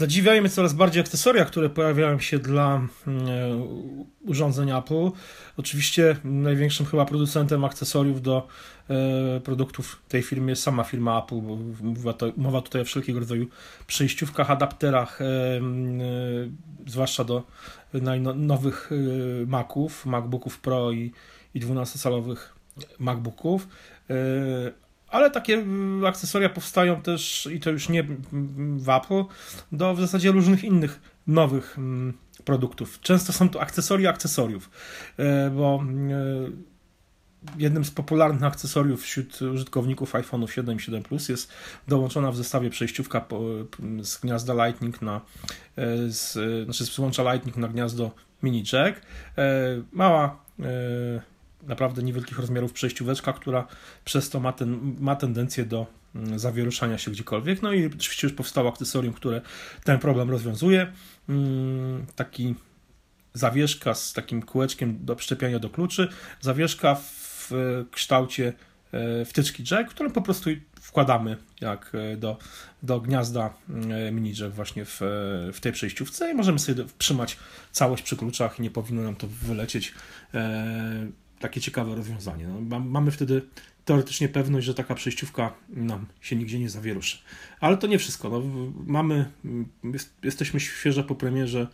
[0.00, 2.80] Zadziwiają mnie coraz bardziej akcesoria, które pojawiają się dla
[4.20, 5.10] urządzeń Apple.
[5.56, 8.48] Oczywiście największym chyba producentem akcesoriów do
[9.44, 11.58] produktów tej firmy jest sama firma Apple, bo
[12.36, 13.46] mowa, tutaj o wszelkiego rodzaju
[13.86, 15.18] przejściówkach, adapterach,
[16.86, 17.42] zwłaszcza do
[18.34, 18.90] nowych
[19.46, 21.12] Maców, MacBooków Pro i
[21.54, 22.36] 12-calowych
[22.98, 23.68] MacBooków.
[25.10, 28.04] Ale takie mm, akcesoria powstają też, i to już nie
[28.76, 29.24] w Apple,
[29.72, 32.12] do w zasadzie różnych innych nowych mm,
[32.44, 33.00] produktów.
[33.00, 34.70] Często są to akcesoria akcesoriów,
[35.16, 36.70] e, bo e,
[37.58, 41.52] jednym z popularnych akcesoriów wśród użytkowników iPhone'ów 7 i 7 Plus jest
[41.88, 43.24] dołączona w zestawie przejściówka
[44.00, 45.20] z gniazda Lightning na
[45.76, 46.32] e, z,
[46.64, 48.10] znaczy z przyłącza Lightning na gniazdo
[48.42, 49.00] mini jack.
[49.92, 50.44] Mała
[51.62, 53.66] naprawdę niewielkich rozmiarów przejścióweczka, która
[54.04, 57.62] przez to ma, ten, ma tendencję do mm, zawieruszania się gdziekolwiek.
[57.62, 59.40] No i oczywiście już powstało akcesorium, które
[59.84, 60.92] ten problem rozwiązuje.
[61.28, 62.54] Mm, taki
[63.34, 66.08] zawieszka z takim kółeczkiem do przyczepiania do kluczy,
[66.40, 67.50] zawieszka w
[67.90, 68.52] kształcie
[68.92, 72.38] e, wtyczki jack, którą po prostu wkładamy jak e, do,
[72.82, 73.54] do gniazda
[73.90, 75.00] e, mini jack właśnie w,
[75.52, 77.36] w tej przejściówce i możemy sobie trzymać
[77.72, 79.94] całość przy kluczach i nie powinno nam to wylecieć
[81.40, 82.48] takie ciekawe rozwiązanie.
[82.48, 83.42] No, mamy wtedy
[83.84, 87.18] teoretycznie pewność, że taka przejściówka nam się nigdzie nie zawieruszy.
[87.60, 88.28] Ale to nie wszystko.
[88.28, 88.42] No,
[88.86, 89.30] mamy,
[89.84, 91.66] jest, jesteśmy świeżo po premierze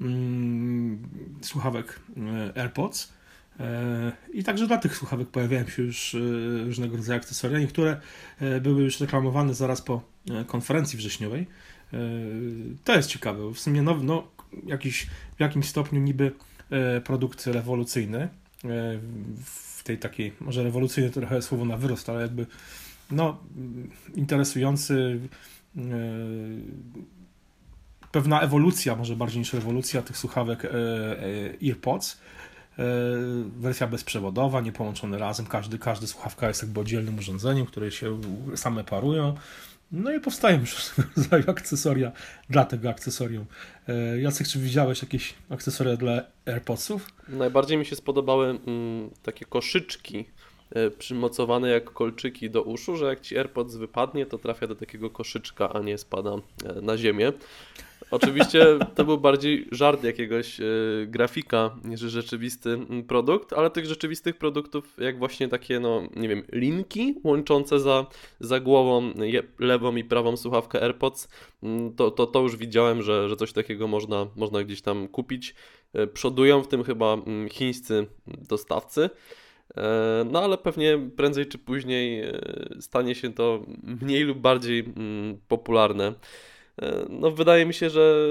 [0.00, 1.08] mm,
[1.42, 3.12] słuchawek e, AirPods.
[3.60, 6.18] E, I także dla tych słuchawek pojawiają się już e,
[6.64, 7.58] różnego rodzaju akcesoria.
[7.58, 8.00] Niektóre
[8.60, 10.02] były już reklamowane zaraz po
[10.46, 11.46] konferencji wrześniowej.
[12.84, 13.54] To jest ciekawe.
[13.54, 14.28] W sumie no, no,
[14.66, 16.32] jakiś, w jakimś stopniu niby
[17.04, 18.28] produkt rewolucyjny
[19.44, 22.46] w tej takiej, może rewolucyjny to trochę słowo na wyrost, ale jakby
[23.10, 23.40] no,
[24.14, 25.20] interesujący
[25.76, 25.80] e,
[28.12, 30.68] pewna ewolucja, może bardziej niż rewolucja tych słuchawek e,
[31.68, 32.20] EarPods.
[33.56, 38.20] Wersja bezprzewodowa, nie połączone razem, każdy, każdy słuchawka jest jakby oddzielnym urządzeniem, które się
[38.56, 39.34] same parują.
[39.94, 42.12] No i powstają różnego rodzaju akcesoria
[42.50, 43.46] dla tego akcesorium.
[43.88, 47.10] E, Jacek, czy widziałeś jakieś akcesoria dla AirPodsów?
[47.28, 50.24] Najbardziej mi się spodobały mm, takie koszyczki
[50.70, 55.10] e, przymocowane jak kolczyki do uszu, że jak ci AirPods wypadnie, to trafia do takiego
[55.10, 57.32] koszyczka, a nie spada e, na ziemię.
[58.14, 60.64] Oczywiście to był bardziej żart jakiegoś e,
[61.06, 66.42] grafika niż rzeczywisty mm, produkt, ale tych rzeczywistych produktów, jak właśnie takie, no nie wiem,
[66.52, 68.06] linki łączące za,
[68.40, 69.12] za głową
[69.58, 71.28] lewą i prawą słuchawkę AirPods,
[71.62, 75.54] mm, to, to, to już widziałem, że, że coś takiego można, można gdzieś tam kupić.
[75.92, 79.10] E, przodują w tym chyba mm, chińscy dostawcy.
[79.76, 82.24] E, no ale pewnie prędzej czy później
[82.80, 83.66] stanie się to
[84.02, 84.84] mniej lub bardziej
[85.48, 86.14] popularne.
[86.82, 88.28] E, no, wydaje mi się, że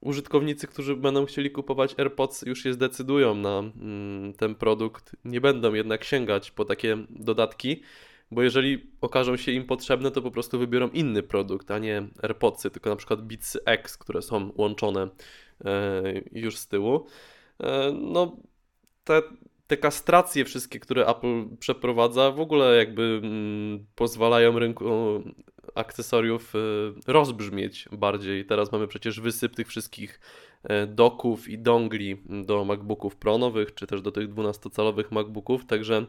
[0.00, 5.16] użytkownicy, którzy będą chcieli kupować AirPods, już się zdecydują na mm, ten produkt.
[5.24, 7.82] Nie będą jednak sięgać po takie dodatki,
[8.30, 12.70] bo jeżeli okażą się im potrzebne, to po prostu wybiorą inny produkt, a nie AirPodsy,
[12.70, 15.08] tylko na przykład Beats X, które są łączone
[15.64, 16.02] e,
[16.32, 17.06] już z tyłu.
[17.60, 18.36] E, no,
[19.04, 19.22] te,
[19.66, 24.84] te kastracje wszystkie, które Apple przeprowadza, w ogóle jakby mm, pozwalają rynku
[25.80, 26.58] akcesoriów y,
[27.06, 28.46] rozbrzmieć bardziej.
[28.46, 30.20] Teraz mamy przecież wysyp tych wszystkich
[30.62, 36.06] e, doków i dongli do MacBooków Pro nowych, czy też do tych 12-calowych MacBooków, także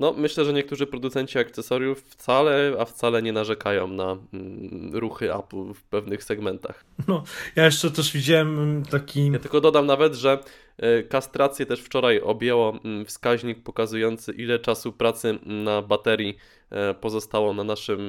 [0.00, 5.74] no, myślę, że niektórzy producenci akcesoriów wcale, a wcale nie narzekają na mm, ruchy Apple
[5.74, 6.84] w pewnych segmentach.
[7.08, 7.24] No,
[7.56, 9.32] ja jeszcze też widziałem taki...
[9.32, 10.38] Ja tylko dodam nawet, że
[10.78, 16.36] e, kastrację też wczoraj objęło mm, wskaźnik pokazujący ile czasu pracy na baterii
[16.70, 18.00] e, pozostało na naszym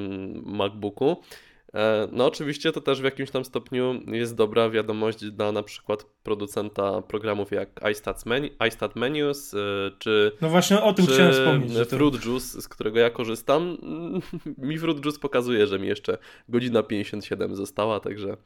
[0.45, 1.23] MacBooku.
[1.73, 6.03] E, no oczywiście to też w jakimś tam stopniu jest dobra wiadomość dla na przykład
[6.23, 9.57] producenta programów jak iStat, menu, iStat Menus, e,
[9.99, 11.87] czy No właśnie o tym chciałem wspomnieć.
[11.89, 13.77] Fruit Juice, z którego ja korzystam.
[14.57, 16.17] Mi Fruit Juice pokazuje, że mi jeszcze
[16.49, 18.37] godzina 57 została, także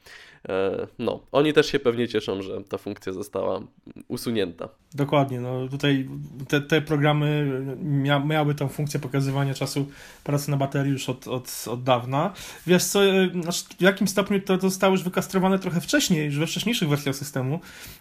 [0.49, 3.61] e, no, oni też się pewnie cieszą, że ta funkcja została
[4.07, 4.69] usunięta.
[4.93, 6.09] Dokładnie, no tutaj
[6.47, 9.85] te, te programy mia, miały tą funkcję pokazywania czasu
[10.23, 12.33] pracy na baterii już od, od, od dawna.
[12.67, 13.10] Wiesz co,
[13.41, 17.59] znaczy w jakim stopniu to zostało już wykastrowane trochę wcześniej, już we wcześniejszych wersjach systemu,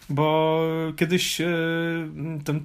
[0.09, 0.61] bo
[0.95, 1.47] kiedyś e,
[2.45, 2.63] ten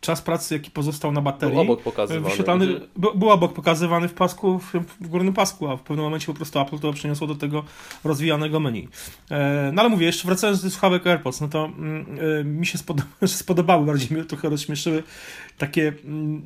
[0.00, 2.34] czas pracy, jaki pozostał na baterii, był obok pokazywany.
[2.34, 2.88] Mhm.
[3.14, 4.58] był obok pokazywany w pasku,
[5.00, 7.64] w, górnym pasku, a w pewnym momencie po prostu Apple to przeniosło do tego
[8.04, 8.88] rozwijanego menu.
[9.30, 12.06] E, no ale mówię, jeszcze wracając do słuchawek AirPods, no to mm,
[12.40, 15.02] e, mi się spodoba, spodobały, bardziej mnie trochę rozśmieszyły
[15.58, 16.42] takie mm,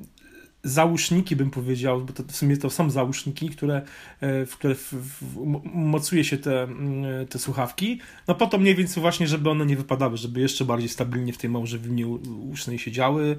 [0.65, 3.83] załóżniki, bym powiedział, bo to w sumie to są załóżniki, które,
[4.21, 5.37] w które w, w,
[5.75, 9.77] mocuje się te, mm, te słuchawki, no po to mniej więcej właśnie, żeby one nie
[9.77, 12.07] wypadały, żeby jeszcze bardziej stabilnie w tej małżewinie
[12.53, 13.37] usznej siedziały.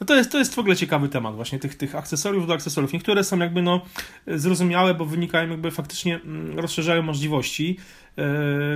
[0.00, 2.92] No to jest, to jest w ogóle ciekawy temat właśnie tych, tych akcesoriów do akcesoriów.
[2.92, 3.80] Niektóre są jakby no
[4.26, 7.78] zrozumiałe, bo wynikają jakby faktycznie mm, rozszerzają możliwości,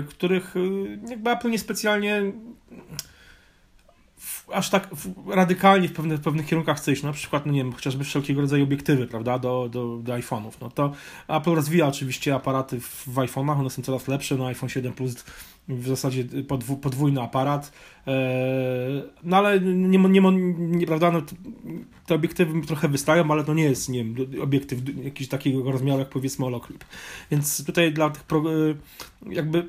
[0.08, 0.54] których
[1.08, 2.32] jakby Apple niespecjalnie
[4.52, 4.88] aż tak
[5.28, 8.40] radykalnie w pewnych, w pewnych kierunkach chce iść, na przykład, no nie wiem, chociażby wszelkiego
[8.40, 10.92] rodzaju obiektywy, prawda, do, do, do iPhone'ów, no to
[11.28, 15.24] Apple rozwija oczywiście aparaty w, w iPhone'ach, one są coraz lepsze, no iPhone 7 Plus
[15.68, 17.72] w zasadzie podw, podwójny aparat,
[18.06, 18.12] e,
[19.22, 21.22] no ale nie, nie, nie, nie prawda, no,
[22.06, 26.08] te obiektywy trochę wystają, ale to nie jest, nie wiem, obiektyw jakiś takiego rozmiaru jak
[26.08, 26.84] powiedzmy holoclip,
[27.30, 28.74] więc tutaj dla tych pro, e,
[29.34, 29.68] jakby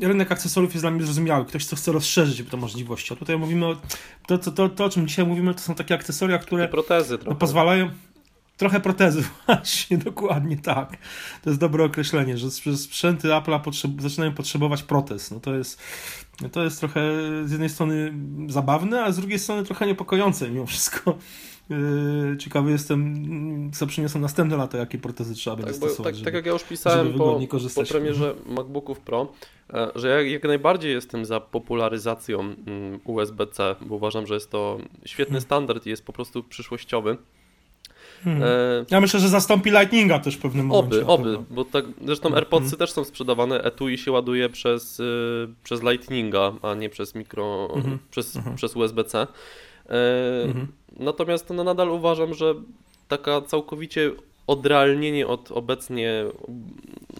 [0.00, 1.44] rynek akcesoriów jest dla mnie zrozumiały.
[1.44, 3.12] Ktoś, co chce rozszerzyć te możliwości.
[3.14, 3.76] A tutaj mówimy o...
[4.26, 6.68] To, to, to, to o czym dzisiaj mówimy, to są takie akcesoria, które...
[6.68, 7.38] Protezy trochę.
[7.38, 7.90] pozwalają...
[8.56, 10.96] Trochę protezy, właśnie, dokładnie tak.
[11.42, 15.30] To jest dobre określenie, że sprzęty Apple'a potrzeb zaczynają potrzebować protez.
[15.30, 15.82] No to jest,
[16.52, 17.00] to jest trochę
[17.44, 18.14] z jednej strony
[18.48, 21.18] zabawne, a z drugiej strony trochę niepokojące mimo wszystko.
[21.70, 26.04] Yy, ciekawy jestem, co przyniosą następne lata, jakie protezy trzeba będzie tak, stosować.
[26.04, 27.40] Tak, żeby, tak jak ja już pisałem po,
[27.74, 29.32] po premierze MacBooków Pro,
[29.72, 34.78] e, że ja jak najbardziej jestem za popularyzacją mm, USB-C, bo uważam, że jest to
[35.04, 35.40] świetny hmm.
[35.40, 37.16] standard i jest po prostu przyszłościowy.
[38.24, 38.42] Hmm.
[38.90, 41.06] Ja myślę, że zastąpi Lightninga też w pewnym momencie.
[41.06, 42.38] Oby, oby, bo tak, zresztą hmm.
[42.38, 42.78] AirPodsy hmm.
[42.78, 47.98] też są sprzedawane, etui się ładuje przez, y, przez Lightninga, a nie przez mikro, hmm.
[48.10, 49.26] przez, przez USB-C.
[49.88, 50.66] E, mhm.
[50.98, 52.54] Natomiast no, nadal uważam, że
[53.08, 54.12] taka całkowicie
[54.46, 56.24] odrealnienie od obecnie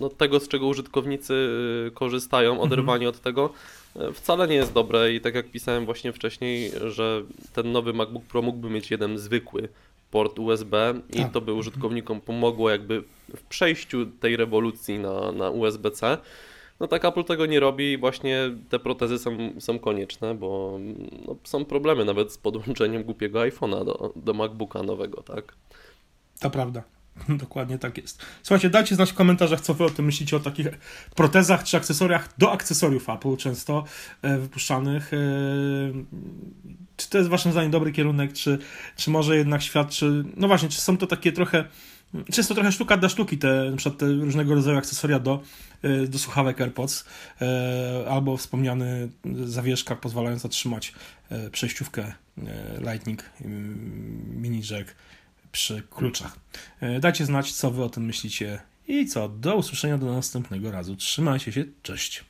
[0.00, 1.34] no, tego, z czego użytkownicy
[1.88, 2.66] y, korzystają, mhm.
[2.66, 3.50] oderwanie od tego,
[3.96, 7.22] e, wcale nie jest dobre i tak jak pisałem właśnie wcześniej, że
[7.52, 9.68] ten nowy MacBook Pro mógłby mieć jeden zwykły
[10.10, 11.32] port USB i tak.
[11.32, 13.02] to by użytkownikom pomogło jakby
[13.36, 16.18] w przejściu tej rewolucji na, na USB-C.
[16.80, 20.78] No tak Apple tego nie robi i właśnie te protezy są, są konieczne, bo
[21.26, 25.54] no, są problemy nawet z podłączeniem głupiego iPhone'a do, do MacBooka nowego, tak?
[26.40, 26.82] To prawda.
[27.28, 28.22] Dokładnie tak jest.
[28.42, 30.66] Słuchajcie, dajcie znać w komentarzach, co wy o tym myślicie, o takich
[31.14, 33.84] protezach czy akcesoriach do akcesoriów Apple często
[34.22, 35.14] e, wypuszczanych.
[35.14, 35.18] E,
[36.96, 38.58] czy to jest waszym zdaniem dobry kierunek, czy,
[38.96, 41.64] czy może jednak świadczy, no właśnie, czy są to takie trochę
[42.32, 45.42] Często trochę sztuka dla sztuki, te, na przykład te różnego rodzaju akcesoria do,
[45.82, 47.04] e, do słuchawek AirPods,
[47.40, 49.08] e, albo wspomniany
[49.44, 50.92] zawieszka pozwalająca trzymać
[51.30, 52.12] e, przejściówkę
[52.78, 53.24] Lightning
[54.30, 54.94] mini jack
[55.52, 56.38] przy kluczach.
[57.00, 60.96] Dajcie znać, co wy o tym myślicie i co, do usłyszenia do następnego razu.
[60.96, 62.24] Trzymajcie się, cześć.